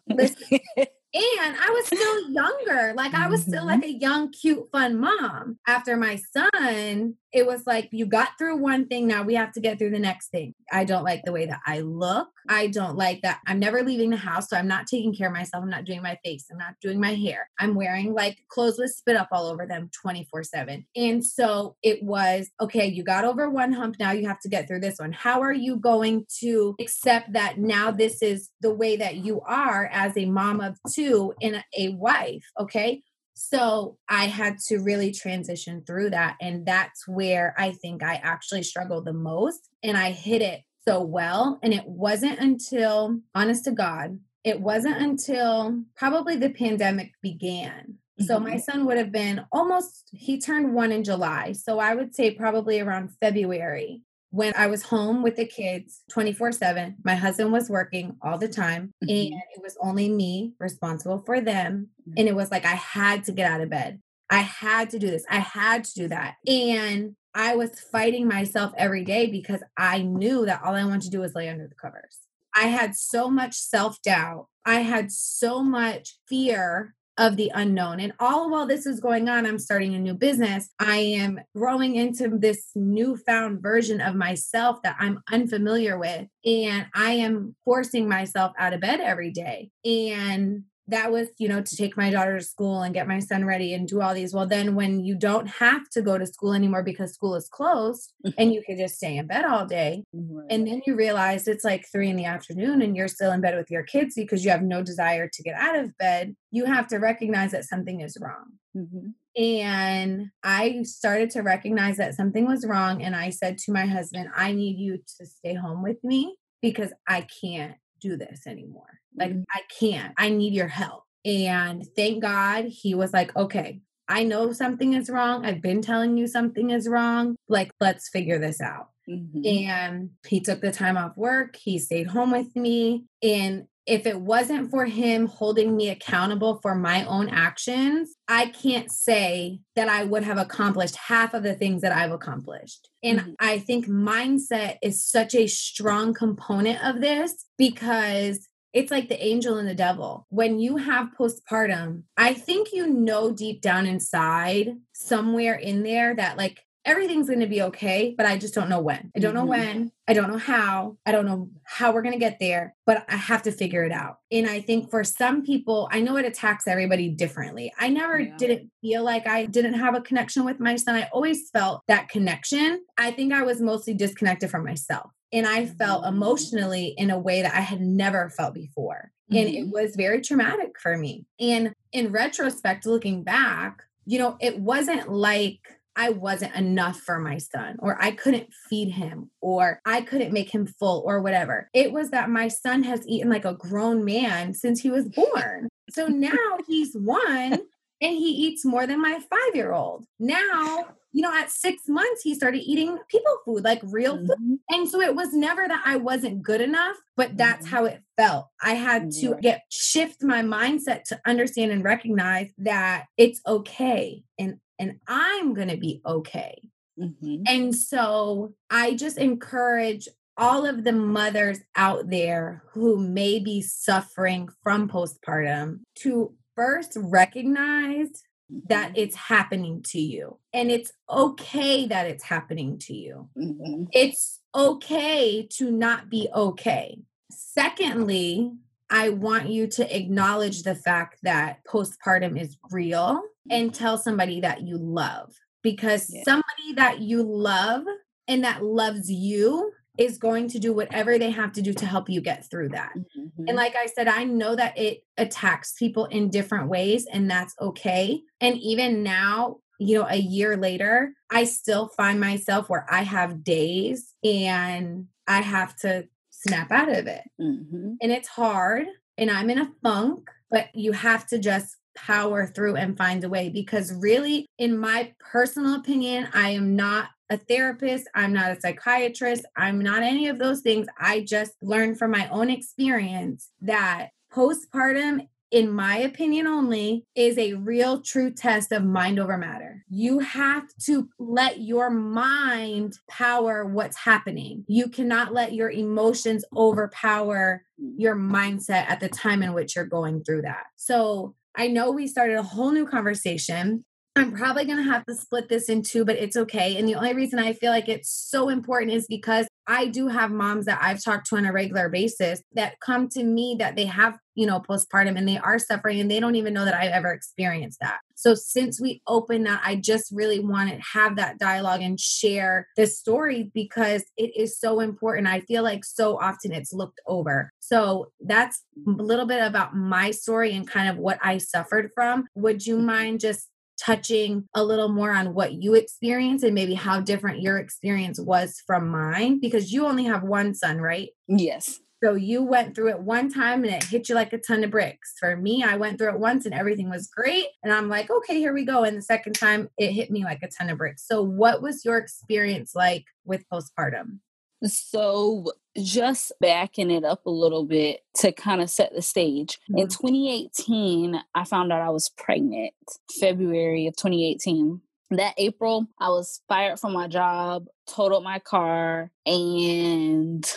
listen. 0.09 0.61
And 1.13 1.57
I 1.57 1.71
was 1.71 1.87
still 1.87 2.31
younger. 2.31 2.95
Like 2.95 3.15
I 3.15 3.27
was 3.27 3.43
still 3.43 3.67
like 3.67 3.81
mm-hmm. 3.81 3.97
a 3.97 3.99
young, 3.99 4.31
cute, 4.31 4.69
fun 4.71 5.01
mom. 5.01 5.59
After 5.67 5.97
my 5.97 6.21
son, 6.33 7.17
it 7.33 7.47
was 7.47 7.67
like 7.67 7.89
you 7.93 8.07
got 8.07 8.31
through 8.39 8.57
one 8.57 8.87
thing 8.87 9.07
now 9.07 9.23
we 9.23 9.35
have 9.35 9.53
to 9.53 9.61
get 9.61 9.79
through 9.79 9.91
the 9.91 9.99
next 9.99 10.29
thing. 10.29 10.55
I 10.73 10.85
don't 10.85 11.05
like 11.05 11.23
the 11.25 11.33
way 11.33 11.47
that 11.47 11.61
i 11.67 11.81
look. 11.81 12.29
I 12.49 12.69
don't 12.69 12.97
like 12.97 13.23
that 13.23 13.41
i'm 13.47 13.59
never 13.59 13.83
leaving 13.83 14.11
the 14.11 14.17
house 14.17 14.49
so 14.49 14.57
i'm 14.57 14.69
not 14.69 14.87
taking 14.87 15.15
care 15.15 15.29
of 15.29 15.35
myself. 15.35 15.63
I'm 15.63 15.71
not 15.71 15.85
doing 15.85 16.03
my 16.03 16.19
face. 16.25 16.47
I'm 16.51 16.59
not 16.59 16.75
doing 16.81 17.01
my 17.01 17.15
hair. 17.15 17.49
I'm 17.59 17.75
wearing 17.75 18.15
like 18.15 18.39
clothes 18.49 18.79
with 18.79 18.91
spit 18.91 19.17
up 19.17 19.29
all 19.33 19.47
over 19.47 19.67
them 19.67 19.91
24 20.03 20.45
7 20.45 20.87
and 20.97 21.25
so 21.25 21.77
it 21.83 22.03
was 22.03 22.49
okay 22.61 22.87
you 22.87 23.03
got 23.03 23.25
over 23.25 23.51
one 23.51 23.73
hump 23.73 23.97
now 23.99 24.13
you 24.13 24.27
have 24.27 24.41
to 24.41 24.49
get 24.49 24.67
through 24.67 24.81
this 24.81 24.99
one. 24.99 25.13
How 25.13 25.41
are 25.41 25.53
you 25.53 25.77
going 25.77 26.27
to 26.41 26.75
accept 26.81 27.33
that 27.33 27.59
now 27.59 27.91
this 27.91 28.23
is 28.23 28.51
the 28.61 28.73
way 28.73 28.97
that 28.97 29.17
you 29.17 29.41
are 29.43 29.89
as 29.93 30.17
a 30.17 30.27
mom 30.27 30.61
of 30.61 30.77
two 30.93 31.35
and 31.41 31.63
a 31.77 31.91
wife 31.91 32.45
okay 32.59 33.03
so 33.41 33.97
I 34.07 34.27
had 34.27 34.59
to 34.69 34.81
really 34.81 35.13
transition 35.13 35.83
through 35.87 36.11
that. 36.11 36.37
And 36.43 36.67
that's 36.67 37.09
where 37.09 37.55
I 37.57 37.73
think 37.73 38.03
I 38.03 38.17
actually 38.17 38.63
struggled 38.63 39.07
the 39.07 39.15
most. 39.15 39.71
And 39.83 39.97
I 39.97 40.11
hit 40.11 40.43
it 40.43 40.61
so 40.87 41.03
well. 41.03 41.59
And 41.63 41.73
it 41.73 41.87
wasn't 41.87 42.39
until, 42.39 43.21
honest 43.35 43.65
to 43.65 43.71
God, 43.71 44.19
it 44.45 44.61
wasn't 44.61 44.99
until 44.99 45.85
probably 45.97 46.37
the 46.37 46.51
pandemic 46.51 47.13
began. 47.23 47.95
Mm-hmm. 48.21 48.25
So 48.25 48.39
my 48.39 48.51
mm-hmm. 48.51 48.59
son 48.59 48.85
would 48.85 48.99
have 48.99 49.11
been 49.11 49.47
almost, 49.51 50.11
he 50.13 50.39
turned 50.39 50.75
one 50.75 50.93
in 50.93 51.03
July. 51.03 51.53
So 51.53 51.79
I 51.79 51.95
would 51.95 52.15
say 52.15 52.33
probably 52.33 52.79
around 52.79 53.17
February 53.21 54.03
when 54.31 54.53
I 54.57 54.69
was 54.69 54.85
home 54.85 55.23
with 55.23 55.37
the 55.37 55.45
kids 55.45 56.03
24 56.11 56.53
7, 56.53 56.97
my 57.05 57.15
husband 57.15 57.53
was 57.53 57.69
working 57.69 58.17
all 58.23 58.39
the 58.39 58.49
time, 58.49 58.95
mm-hmm. 59.05 59.11
and 59.11 59.43
it 59.55 59.63
was 59.63 59.77
only 59.81 60.09
me 60.09 60.55
responsible 60.59 61.23
for 61.27 61.41
them. 61.41 61.89
Mm-hmm. 62.03 62.15
And 62.17 62.29
it 62.29 62.37
was 62.37 62.51
like 62.51 62.65
I 62.65 62.75
had 62.75 63.25
to 63.25 63.33
get 63.33 63.51
out 63.51 63.61
of 63.61 63.71
bed. 63.71 64.01
I 64.31 64.41
had 64.41 64.91
to 64.91 64.99
do 64.99 65.11
this. 65.11 65.25
I 65.29 65.41
had 65.41 65.85
to 65.85 65.95
do 65.95 66.09
that. 66.09 66.37
And 66.47 67.17
I 67.35 67.57
was 67.57 67.81
fighting 67.81 68.29
myself 68.29 68.73
every 68.77 69.05
day 69.05 69.27
because 69.27 69.61
I 69.77 70.03
knew 70.03 70.47
that 70.47 70.63
all 70.65 70.75
I 70.75 70.85
wanted 70.85 71.03
to 71.03 71.11
do 71.11 71.21
was 71.21 71.35
lay 71.35 71.49
under 71.49 71.67
the 71.67 71.75
covers. 71.75 72.19
I 72.55 72.69
had 72.69 72.95
so 72.95 73.29
much 73.31 73.55
self 73.57 74.01
doubt. 74.03 74.47
I 74.65 74.81
had 74.81 75.11
so 75.11 75.63
much 75.63 76.19
fear 76.29 76.95
of 77.21 77.37
the 77.37 77.53
unknown. 77.55 78.01
And 78.01 78.15
all 78.19 78.51
while 78.51 78.67
this 78.67 78.87
is 78.87 78.99
going 78.99 79.29
on, 79.29 79.45
I'm 79.45 79.59
starting 79.59 79.95
a 79.95 79.99
new 79.99 80.15
business. 80.15 80.71
I 80.79 80.97
am 80.97 81.39
growing 81.55 81.97
into 81.97 82.31
this 82.39 82.71
newfound 82.75 83.61
version 83.63 84.01
of 84.01 84.15
myself 84.15 84.79
that 84.85 84.97
I'm 84.99 85.21
unfamiliar 85.31 85.99
with. 85.99 86.27
And 86.47 86.87
I 86.95 87.13
am 87.13 87.55
forcing 87.67 88.09
myself 88.09 88.53
out 88.59 88.73
of 88.73 88.81
bed 88.81 89.01
every 89.01 89.31
day. 89.33 89.71
And 89.85 90.65
that 90.91 91.11
was, 91.11 91.29
you 91.39 91.49
know, 91.49 91.63
to 91.63 91.77
take 91.77 91.97
my 91.97 92.11
daughter 92.11 92.39
to 92.39 92.45
school 92.45 92.83
and 92.83 92.95
get 92.95 93.09
my 93.09 93.19
son 93.19 93.45
ready 93.45 93.75
and 93.75 93.89
do 93.89 94.01
all 94.01 94.15
these. 94.15 94.35
Well, 94.35 94.47
then 94.47 94.75
when 94.75 95.01
you 95.05 95.17
don't 95.17 95.49
have 95.49 95.89
to 95.91 96.03
go 96.03 96.19
to 96.19 96.27
school 96.27 96.53
anymore 96.53 96.83
because 96.83 97.15
school 97.15 97.35
is 97.35 97.49
closed 97.49 98.13
and 98.39 98.53
you 98.53 98.63
can 98.65 98.77
just 98.77 98.97
stay 98.97 99.17
in 99.17 99.27
bed 99.27 99.45
all 99.45 99.67
day, 99.67 100.05
right. 100.13 100.47
and 100.51 100.67
then 100.67 100.83
you 100.87 100.95
realize 100.95 101.49
it's 101.49 101.65
like 101.65 101.87
three 101.91 102.11
in 102.11 102.17
the 102.17 102.25
afternoon 102.25 102.83
and 102.83 102.97
you're 102.97 103.09
still 103.09 103.33
in 103.33 103.41
bed 103.41 103.57
with 103.57 103.71
your 103.71 103.83
kids 103.83 104.15
because 104.15 104.45
you 104.45 104.51
have 104.51 104.63
no 104.63 104.83
desire 104.83 105.29
to 105.33 105.43
get 105.43 105.55
out 105.55 105.77
of 105.77 105.97
bed, 105.99 106.35
you 106.51 106.65
have 106.65 106.87
to 106.89 106.99
recognize 106.99 107.53
that 107.53 107.65
something 107.65 108.01
is 108.01 108.17
wrong. 108.21 108.47
Mm-hmm. 108.77 109.43
And 109.43 110.31
I 110.43 110.83
started 110.83 111.31
to 111.31 111.43
recognize 111.43 111.99
that 111.99 112.15
something 112.15 112.47
was 112.47 112.67
wrong. 112.67 113.03
And 113.03 113.15
I 113.15 113.31
said 113.31 113.59
to 113.59 113.73
my 113.73 113.87
husband, 113.87 114.29
I 114.35 114.53
need 114.53 114.77
you 114.79 114.99
to 115.19 115.27
stay 115.27 115.55
home 115.55 115.83
with 115.83 116.03
me 116.03 116.37
because 116.61 116.93
I 117.07 117.27
can't 117.43 117.75
do 118.01 118.17
this 118.17 118.47
anymore. 118.47 119.01
Like, 119.17 119.33
mm-hmm. 119.33 119.43
I 119.55 119.61
can't. 119.79 120.15
I 120.17 120.31
need 120.31 120.55
your 120.55 120.69
help. 120.69 121.05
And 121.25 121.87
thank 121.97 122.23
God 122.23 122.65
he 122.67 122.95
was 122.95 123.13
like, 123.13 123.35
okay, 123.37 123.81
I 124.09 124.25
know 124.25 124.53
something 124.53 124.95
is 124.95 125.09
wrong. 125.11 125.47
I've 125.47 125.63
been 125.63 125.83
telling 125.83 126.17
you 126.17 126.27
something 126.27 126.71
is 126.71 126.89
wrong. 126.89 127.37
Like, 127.49 127.71
let's 127.81 128.09
figure 128.09 128.39
this 128.39 128.61
out. 128.61 128.89
Mm-hmm. 129.09 129.47
And 129.47 130.11
he 130.27 130.41
took 130.41 130.61
the 130.61 130.73
time 130.73 130.97
off 130.97 131.17
work. 131.17 131.57
He 131.57 131.79
stayed 131.79 132.09
home 132.09 132.33
with 132.33 132.55
me. 132.57 133.05
And 133.23 133.67
if 133.87 134.07
it 134.07 134.21
wasn't 134.21 134.71
for 134.71 134.85
him 134.85 135.27
holding 135.27 135.77
me 135.77 135.89
accountable 135.89 136.59
for 136.63 136.75
my 136.75 137.05
own 137.05 137.29
actions, 137.29 138.15
I 138.29 138.47
can't 138.47 138.91
say 138.91 139.61
that 139.75 139.89
I 139.89 140.05
would 140.05 140.23
have 140.23 140.39
accomplished 140.39 140.97
half 140.97 141.35
of 141.35 141.43
the 141.43 141.55
things 141.55 141.83
that 141.83 141.93
I've 141.93 142.13
accomplished. 142.13 142.89
And 143.03 143.19
mm-hmm. 143.19 143.33
I 143.41 143.59
think 143.59 143.87
mindset 143.87 144.77
is 144.83 145.05
such 145.05 145.35
a 145.35 145.47
strong 145.47 146.15
component 146.15 146.85
of 146.85 147.01
this 147.01 147.47
because 147.57 148.47
it's 148.73 148.91
like 148.91 149.09
the 149.09 149.23
angel 149.25 149.59
and 149.59 149.69
the 149.69 149.75
devil. 149.75 150.27
When 150.29 150.61
you 150.61 150.77
have 150.77 151.11
postpartum, 151.19 152.05
I 152.17 152.35
think 152.35 152.69
you 152.73 152.87
know 152.87 153.33
deep 153.33 153.63
down 153.63 153.87
inside, 153.87 154.77
somewhere 154.93 155.55
in 155.55 155.83
there, 155.83 156.15
that 156.15 156.37
like 156.37 156.61
everything's 156.85 157.29
going 157.29 157.41
to 157.41 157.47
be 157.47 157.63
okay, 157.63 158.15
but 158.17 158.27
I 158.27 158.39
just 158.39 158.55
don't 158.55 158.69
know 158.69 158.81
when. 158.81 159.11
I 159.15 159.21
don't 159.21 159.35
know 159.35 159.41
mm-hmm. 159.41 159.49
when. 159.49 159.93
I 160.09 160.13
don't 160.13 160.31
know 160.31 160.39
how. 160.39 160.97
I 161.05 161.13
don't 161.13 161.27
know 161.27 161.51
how 161.65 161.93
we're 161.93 162.03
going 162.03 162.15
to 162.15 162.19
get 162.19 162.39
there, 162.41 162.75
but 162.87 163.05
I 163.09 163.17
have 163.17 163.43
to 163.43 163.53
figure 163.53 163.85
it 163.85 163.93
out. 163.93 164.19
And 164.33 164.49
I 164.49 164.61
think 164.61 164.91
for 164.91 165.05
some 165.05 165.45
people, 165.45 165.89
I 165.93 166.01
know 166.01 166.17
it 166.17 166.25
attacks 166.25 166.67
everybody 166.67 167.09
differently. 167.09 167.73
I 167.79 167.89
never 167.89 168.19
yeah. 168.19 168.37
didn't 168.37 168.71
feel 168.81 169.05
like 169.05 169.27
I 169.27 169.47
didn't 169.47 169.75
have 169.75 169.95
a 169.95 170.01
connection 170.01 170.45
with 170.45 170.59
my 170.59 170.77
son. 170.77 170.97
I 170.97 171.09
always 171.13 171.51
felt 171.51 171.83
that 171.89 172.09
connection. 172.09 172.85
I 172.97 173.11
think 173.11 173.33
I 173.33 173.43
was 173.43 173.61
mostly 173.61 173.95
disconnected 173.95 174.51
from 174.51 174.65
myself. 174.65 175.11
And 175.33 175.47
I 175.47 175.67
felt 175.67 176.05
mm-hmm. 176.05 176.17
emotionally 176.17 176.95
in 176.97 177.11
a 177.11 177.19
way 177.19 177.43
that 177.43 177.55
I 177.55 177.61
had 177.61 177.81
never 177.81 178.31
felt 178.31 178.55
before. 178.55 179.13
Mm-hmm. 179.31 179.37
And 179.37 179.49
it 179.55 179.61
mm-hmm. 179.63 179.71
was 179.71 179.97
very 179.97 180.21
traumatic 180.23 180.81
for 180.81 180.97
me. 180.97 181.27
And 181.39 181.73
in 181.93 182.11
retrospect, 182.11 182.87
looking 182.87 183.23
back, 183.23 183.83
you 184.07 184.19
know, 184.19 184.37
it 184.41 184.59
wasn't 184.59 185.13
like 185.13 185.61
I 185.97 186.11
wasn't 186.11 186.55
enough 186.55 186.99
for 186.99 187.19
my 187.19 187.39
son, 187.39 187.77
or 187.81 188.01
I 188.01 188.13
couldn't 188.13 188.53
feed 188.69 188.91
him, 188.93 189.31
or 189.41 189.81
I 189.85 190.01
couldn't 190.03 190.33
make 190.33 190.51
him 190.55 190.67
full, 190.67 191.03
or 191.05 191.21
whatever. 191.21 191.69
It 191.75 191.93
was 191.93 192.11
that 192.11 192.31
my 192.31 192.49
son 192.49 192.83
has 192.85 193.07
eaten 193.07 193.29
like 193.29 193.45
a 193.45 193.55
grown 193.55 194.05
man 194.05 194.55
since 194.55 194.81
he 194.81 194.91
was 194.91 195.09
born. 195.09 195.69
So 195.91 196.07
now 196.07 196.59
he's 196.67 196.95
one 196.95 197.59
and 198.01 198.17
he 198.17 198.31
eats 198.31 198.65
more 198.65 198.87
than 198.87 199.03
my 199.03 199.19
five 199.19 199.55
year 199.55 199.73
old. 199.73 200.05
Now, 200.19 200.87
you 201.13 201.23
know, 201.23 201.35
at 201.35 201.51
six 201.51 201.83
months, 201.89 202.23
he 202.23 202.35
started 202.35 202.63
eating 202.63 202.99
people 203.09 203.39
food, 203.45 203.65
like 203.65 203.81
real 203.83 204.17
food. 204.17 204.31
Mm-hmm. 204.31 204.55
And 204.71 204.89
so 204.89 205.01
it 205.01 205.15
was 205.15 205.33
never 205.33 205.67
that 205.67 205.83
I 205.85 205.97
wasn't 205.97 206.43
good 206.43 206.61
enough, 206.61 206.97
but 207.17 207.37
that's 207.37 207.67
mm-hmm. 207.67 207.77
how 207.77 207.85
it 207.87 208.03
felt. 208.17 208.47
I 208.63 208.75
had 208.75 209.11
to 209.21 209.37
get 209.41 209.63
shift 209.71 210.23
my 210.23 210.43
mindset 210.43 211.05
to 211.05 211.21
understand 211.27 211.73
and 211.73 211.85
recognize 211.85 212.51
that 212.59 213.07
it's 213.17 213.41
okay 213.47 214.23
and 214.39 214.59
and 214.79 214.99
I'm 215.07 215.53
going 215.53 215.69
to 215.69 215.77
be 215.77 216.01
okay. 216.07 216.71
Mm-hmm. 216.99 217.43
And 217.47 217.75
so 217.75 218.55
I 218.71 218.95
just 218.95 219.19
encourage 219.19 220.09
all 220.39 220.65
of 220.65 220.85
the 220.85 220.93
mothers 220.93 221.59
out 221.77 222.09
there 222.09 222.63
who 222.73 222.97
may 222.97 223.39
be 223.41 223.61
suffering 223.61 224.49
from 224.63 224.89
postpartum 224.89 225.81
to 225.97 226.33
first 226.57 226.93
recognize 226.97 228.23
that 228.67 228.89
mm-hmm. 228.89 229.01
it's 229.01 229.17
happening 229.17 229.83
to 229.83 230.01
you 230.01 230.39
and 230.53 230.71
it's 230.71 230.93
okay 231.09 231.87
that 231.87 232.07
it's 232.07 232.25
happening 232.25 232.79
to 232.79 232.95
you. 232.95 233.29
Mm-hmm. 233.37 233.85
It's 233.93 234.41
okay 234.55 235.47
to 235.53 235.71
not 235.71 236.11
be 236.11 236.29
okay. 236.35 236.99
Secondly, 237.31 238.53
I 238.91 239.11
want 239.11 239.49
you 239.49 239.69
to 239.69 239.97
acknowledge 239.97 240.63
the 240.65 240.75
fact 240.75 241.21
that 241.23 241.65
postpartum 241.65 242.41
is 242.41 242.57
real 242.71 243.23
and 243.49 243.73
tell 243.73 243.99
somebody 243.99 244.41
that 244.41 244.63
you 244.63 244.77
love 244.79 245.33
because 245.63 246.13
yeah. 246.13 246.23
somebody 246.25 246.73
that 246.75 247.01
you 247.01 247.23
love 247.23 247.85
and 248.27 248.45
that 248.45 248.65
loves 248.65 249.11
you 249.11 249.73
is 250.01 250.17
going 250.17 250.49
to 250.49 250.59
do 250.59 250.73
whatever 250.73 251.19
they 251.19 251.31
have 251.31 251.53
to 251.53 251.61
do 251.61 251.75
to 251.75 251.85
help 251.85 252.09
you 252.09 252.23
get 252.23 252.49
through 252.51 252.71
that. 252.71 252.93
Mm-hmm. 252.97 253.45
And 253.47 253.57
like 253.57 253.77
I 253.77 253.85
said, 253.85 254.09
I 254.09 254.25
know 254.25 254.57
that 254.57 254.77
it 254.79 255.05
attacks 255.19 255.75
people 255.75 256.07
in 256.07 256.31
different 256.31 256.69
ways, 256.69 257.07
and 257.13 257.31
that's 257.31 257.55
okay. 257.61 258.23
And 258.41 258.57
even 258.57 259.03
now, 259.03 259.59
you 259.79 259.99
know, 259.99 260.07
a 260.09 260.17
year 260.17 260.57
later, 260.57 261.13
I 261.31 261.45
still 261.45 261.89
find 261.89 262.19
myself 262.19 262.71
where 262.71 262.87
I 262.91 263.03
have 263.03 263.45
days 263.45 264.15
and 264.25 265.07
I 265.29 265.43
have 265.43 265.77
to 265.81 266.09
snap 266.31 266.73
out 266.73 266.89
of 266.89 267.07
it. 267.07 267.23
Mm-hmm. 267.39 267.93
And 268.01 268.11
it's 268.11 268.29
hard, 268.29 268.87
and 269.19 269.31
I'm 269.31 269.51
in 269.51 269.59
a 269.59 269.71
funk, 269.83 270.31
but 270.51 270.75
you 270.75 270.93
have 270.93 271.27
to 271.27 271.39
just 271.39 271.77
power 271.95 272.47
through 272.47 272.77
and 272.77 272.97
find 272.97 273.23
a 273.23 273.29
way 273.29 273.51
because 273.51 273.93
really 273.93 274.47
in 274.57 274.79
my 274.79 275.13
personal 275.19 275.75
opinion 275.75 276.29
i 276.33 276.51
am 276.51 276.77
not 276.77 277.09
a 277.31 277.37
therapist 277.37 278.09
i'm 278.15 278.33
not 278.33 278.51
a 278.51 278.61
psychiatrist 278.61 279.45
i'm 279.57 279.81
not 279.81 280.03
any 280.03 280.29
of 280.29 280.39
those 280.39 280.61
things 280.61 280.87
i 280.99 281.21
just 281.21 281.53
learned 281.63 281.99
from 281.99 282.11
my 282.11 282.29
own 282.29 282.51
experience 282.51 283.51
that 283.61 284.09
postpartum 284.33 285.27
in 285.51 285.71
my 285.71 285.97
opinion 285.97 286.47
only, 286.47 287.05
is 287.15 287.37
a 287.37 287.55
real 287.55 288.01
true 288.01 288.31
test 288.31 288.71
of 288.73 288.85
mind 288.85 289.19
over 289.19 289.37
matter. 289.37 289.85
You 289.89 290.21
have 290.21 290.65
to 290.85 291.09
let 291.19 291.61
your 291.61 291.91
mind 291.91 292.95
power 293.09 293.67
what's 293.67 293.97
happening. 293.97 294.65
You 294.69 294.89
cannot 294.89 295.33
let 295.33 295.53
your 295.53 295.71
emotions 295.71 296.45
overpower 296.57 297.65
your 297.77 298.15
mindset 298.15 298.89
at 298.89 299.01
the 299.01 299.09
time 299.09 299.43
in 299.43 299.53
which 299.53 299.75
you're 299.75 299.85
going 299.85 300.23
through 300.23 300.43
that. 300.43 300.65
So 300.77 301.35
I 301.57 301.67
know 301.67 301.91
we 301.91 302.07
started 302.07 302.37
a 302.37 302.43
whole 302.43 302.71
new 302.71 302.87
conversation, 302.87 303.85
I'm 304.17 304.33
probably 304.33 304.65
going 304.65 304.79
to 304.79 304.91
have 304.91 305.07
to 305.07 305.15
split 305.15 305.49
this 305.49 305.69
in 305.69 305.83
two, 305.83 306.05
but 306.05 306.17
it's 306.17 306.37
okay. 306.37 306.77
And 306.77 306.89
the 306.89 306.97
only 306.97 307.15
reason 307.15 307.39
I 307.39 307.53
feel 307.53 307.71
like 307.71 307.89
it's 307.89 308.11
so 308.11 308.49
important 308.49 308.93
is 308.93 309.07
because 309.09 309.47
I 309.69 309.87
do 309.87 310.09
have 310.09 310.33
moms 310.33 310.67
that 310.67 310.81
I've 310.83 311.03
talked 311.03 311.29
to 311.29 311.37
on 311.37 311.47
a 311.47 311.53
regular 311.53 311.89
basis 311.89 312.43
that 312.55 312.81
come 312.81 313.09
to 313.11 313.23
me 313.23 313.55
that 313.61 313.77
they 313.77 313.85
have, 313.85 314.19
you 314.35 314.47
know, 314.47 314.61
postpartum 314.61 315.17
and 315.17 315.29
they 315.29 315.39
are 315.39 315.61
suffering 315.61 316.01
and 316.01 316.11
they 316.11 316.19
don't 316.19 316.35
even 316.35 316.55
know 316.55 316.65
that 316.65 316.75
I've 316.75 316.91
ever 316.91 317.13
experienced 317.13 317.79
that. 317.81 317.99
So 318.17 318.35
since 318.35 318.81
we 318.81 319.01
opened 319.07 319.47
that, 319.47 319.63
I 319.65 319.77
just 319.77 320.11
really 320.13 320.41
want 320.41 320.71
to 320.71 320.81
have 320.93 321.17
that 321.17 321.39
dialogue 321.39 321.83
and 321.83 322.01
share 322.01 322.67
this 322.77 322.99
story 322.99 323.51
because 323.55 324.05
it 324.17 324.33
is 324.37 324.59
so 324.59 324.81
important. 324.81 325.29
I 325.29 325.41
feel 325.41 325.63
like 325.63 325.85
so 325.85 326.19
often 326.19 326.53
it's 326.53 326.73
looked 326.73 327.01
over. 327.07 327.51
So 327.61 328.11
that's 328.21 328.63
a 328.87 328.91
little 328.91 329.27
bit 329.27 329.41
about 329.41 329.77
my 329.77 330.11
story 330.11 330.53
and 330.53 330.69
kind 330.69 330.89
of 330.89 330.99
what 330.99 331.21
I 331.23 331.39
suffered 331.39 331.91
from. 331.95 332.27
Would 332.35 332.67
you 332.67 332.77
mm-hmm. 332.77 332.87
mind 332.87 333.21
just 333.21 333.50
touching 333.81 334.49
a 334.55 334.63
little 334.63 334.89
more 334.89 335.13
on 335.13 335.35
what 335.35 335.55
you 335.55 335.75
experienced 335.75 336.45
and 336.45 336.55
maybe 336.55 336.75
how 336.75 337.01
different 337.01 337.41
your 337.41 337.59
experience 337.59 338.21
was 338.21 338.63
from 338.67 338.89
mine 338.89 339.41
because 339.41 339.73
you 339.73 339.87
only 339.87 340.05
have 340.05 340.23
one 340.23 340.55
son, 340.55 340.79
right? 340.79 341.11
Yes. 341.29 341.81
So 342.03 342.15
you 342.15 342.43
went 342.43 342.75
through 342.75 342.91
it 342.91 343.01
one 343.01 343.31
time 343.31 343.63
and 343.63 343.75
it 343.75 343.85
hit 343.85 344.09
you 344.09 344.15
like 344.15 344.33
a 344.33 344.39
ton 344.39 344.65
of 344.65 344.71
bricks. 344.71 345.13
For 345.19 345.37
me, 345.37 345.63
I 345.63 345.77
went 345.77 345.99
through 345.99 346.15
it 346.15 346.19
once 346.19 346.47
and 346.47 346.55
everything 346.55 346.89
was 346.89 347.09
great. 347.09 347.47
And 347.63 347.73
I'm 347.73 347.91
like, 347.91 348.11
okay, 348.11 348.39
here 348.39 348.55
we 348.55 348.65
go. 348.65 348.85
And 348.85 348.97
the 348.97 349.03
second 349.03 349.35
time, 349.35 349.69
it 349.77 349.93
hit 349.93 350.11
me 350.11 350.25
like 350.25 350.43
a 350.43 350.49
ton 350.49 350.71
of 350.71 350.79
bricks. 350.79 351.07
So, 351.07 351.23
what 351.23 351.61
was 351.61 351.85
your 351.85 351.99
experience 351.99 352.73
like 352.75 353.05
with 353.27 353.45
postpartum? 353.53 354.21
So, 354.65 355.53
just 355.77 356.33
backing 356.41 356.91
it 356.91 357.05
up 357.05 357.25
a 357.27 357.31
little 357.31 357.65
bit 357.65 358.01
to 358.17 358.33
kind 358.33 358.61
of 358.61 358.69
set 358.69 358.93
the 358.95 359.03
stage. 359.03 359.59
Mm-hmm. 359.71 359.79
In 359.79 359.89
2018, 359.89 361.23
I 361.35 361.45
found 361.45 361.73
out 361.73 361.81
I 361.81 361.91
was 361.91 362.11
pregnant, 362.11 362.73
February 363.19 363.87
of 363.87 363.97
2018. 363.97 364.81
That 365.13 365.35
April, 365.39 365.89
I 365.99 366.09
was 366.09 366.41
fired 366.49 366.79
from 366.79 366.93
my 366.93 367.09
job, 367.09 367.67
totaled 367.87 368.23
my 368.23 368.39
car, 368.39 369.11
and 369.27 370.49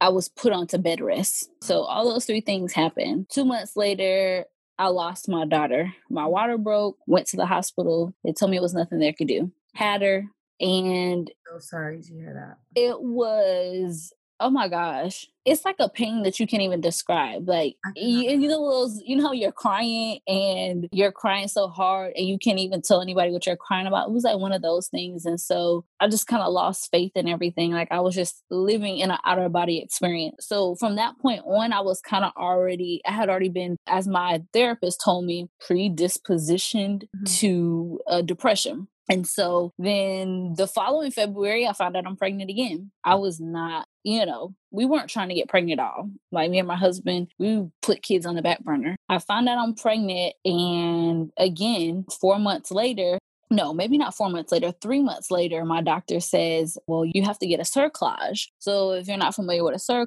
I 0.00 0.08
was 0.08 0.28
put 0.28 0.52
onto 0.52 0.78
bed 0.78 1.00
rest. 1.00 1.50
So, 1.62 1.82
all 1.82 2.10
those 2.10 2.24
three 2.24 2.40
things 2.40 2.72
happened. 2.72 3.26
Two 3.30 3.44
months 3.44 3.76
later, 3.76 4.46
I 4.78 4.86
lost 4.88 5.28
my 5.28 5.44
daughter. 5.44 5.92
My 6.08 6.26
water 6.26 6.56
broke, 6.56 6.96
went 7.06 7.26
to 7.28 7.36
the 7.36 7.44
hospital. 7.44 8.14
They 8.24 8.32
told 8.32 8.50
me 8.50 8.56
it 8.56 8.62
was 8.62 8.72
nothing 8.72 8.98
they 8.98 9.12
could 9.12 9.28
do. 9.28 9.52
Had 9.74 10.00
her, 10.00 10.24
and 10.60 11.30
so 11.50 11.58
sorry 11.58 12.02
to 12.02 12.12
hear 12.12 12.34
that. 12.34 12.80
It 12.80 13.00
was 13.00 14.12
oh 14.40 14.50
my 14.50 14.68
gosh 14.68 15.26
it's 15.46 15.64
like 15.64 15.76
a 15.78 15.88
pain 15.88 16.22
that 16.22 16.38
you 16.38 16.46
can't 16.46 16.62
even 16.62 16.80
describe 16.80 17.48
like 17.48 17.76
you, 17.96 18.30
you, 18.30 18.48
know 18.48 18.70
those 18.70 19.00
you 19.04 19.16
know 19.16 19.32
you're 19.32 19.52
crying 19.52 20.18
and 20.26 20.88
you're 20.92 21.12
crying 21.12 21.48
so 21.48 21.68
hard 21.68 22.12
and 22.16 22.26
you 22.26 22.38
can't 22.38 22.58
even 22.58 22.82
tell 22.82 23.00
anybody 23.00 23.30
what 23.30 23.46
you're 23.46 23.56
crying 23.56 23.86
about 23.86 24.08
it 24.08 24.12
was 24.12 24.24
like 24.24 24.38
one 24.38 24.52
of 24.52 24.62
those 24.62 24.88
things 24.88 25.24
and 25.24 25.40
so 25.40 25.84
i 25.98 26.08
just 26.08 26.26
kind 26.26 26.42
of 26.42 26.52
lost 26.52 26.90
faith 26.90 27.12
in 27.14 27.28
everything 27.28 27.72
like 27.72 27.88
i 27.90 28.00
was 28.00 28.14
just 28.14 28.42
living 28.50 28.98
in 28.98 29.10
an 29.10 29.18
outer 29.24 29.48
body 29.48 29.78
experience 29.78 30.46
so 30.46 30.74
from 30.74 30.96
that 30.96 31.18
point 31.18 31.42
on 31.46 31.72
i 31.72 31.80
was 31.80 32.00
kind 32.00 32.24
of 32.24 32.32
already 32.36 33.00
i 33.06 33.12
had 33.12 33.28
already 33.28 33.48
been 33.48 33.76
as 33.86 34.06
my 34.06 34.42
therapist 34.52 35.00
told 35.02 35.24
me 35.24 35.48
predispositioned 35.68 37.04
mm-hmm. 37.04 37.24
to 37.24 38.00
uh, 38.06 38.22
depression 38.22 38.88
and 39.10 39.26
so 39.26 39.72
then 39.76 40.54
the 40.56 40.68
following 40.68 41.10
February, 41.10 41.66
I 41.66 41.72
found 41.72 41.96
out 41.96 42.06
I'm 42.06 42.16
pregnant 42.16 42.48
again. 42.48 42.92
I 43.04 43.16
was 43.16 43.40
not, 43.40 43.88
you 44.04 44.24
know, 44.24 44.54
we 44.70 44.86
weren't 44.86 45.10
trying 45.10 45.28
to 45.30 45.34
get 45.34 45.48
pregnant 45.48 45.80
at 45.80 45.84
all. 45.84 46.10
Like 46.30 46.48
me 46.50 46.60
and 46.60 46.68
my 46.68 46.76
husband, 46.76 47.26
we 47.36 47.68
put 47.82 48.02
kids 48.02 48.24
on 48.24 48.36
the 48.36 48.42
back 48.42 48.60
burner. 48.60 48.94
I 49.08 49.18
found 49.18 49.48
out 49.48 49.58
I'm 49.58 49.74
pregnant. 49.74 50.34
And 50.44 51.32
again, 51.36 52.04
four 52.20 52.38
months 52.38 52.70
later, 52.70 53.18
no, 53.50 53.74
maybe 53.74 53.98
not 53.98 54.14
four 54.14 54.30
months 54.30 54.52
later, 54.52 54.72
three 54.80 55.02
months 55.02 55.28
later, 55.28 55.64
my 55.64 55.82
doctor 55.82 56.20
says, 56.20 56.78
well, 56.86 57.04
you 57.04 57.24
have 57.24 57.38
to 57.40 57.48
get 57.48 57.58
a 57.58 57.64
cerclage. 57.64 58.46
So 58.60 58.92
if 58.92 59.08
you're 59.08 59.16
not 59.16 59.34
familiar 59.34 59.64
with 59.64 59.74
a 59.74 59.92
cerclage, 59.92 60.06